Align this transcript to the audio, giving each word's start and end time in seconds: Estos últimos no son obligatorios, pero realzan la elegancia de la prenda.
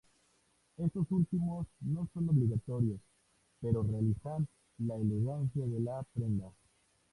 Estos 0.77 1.05
últimos 1.11 1.67
no 1.81 2.09
son 2.11 2.27
obligatorios, 2.29 2.99
pero 3.61 3.83
realzan 3.83 4.47
la 4.79 4.95
elegancia 4.97 5.63
de 5.67 5.79
la 5.79 6.01
prenda. 6.15 6.47